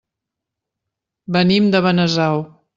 [1.37, 2.45] Venim de Benasau.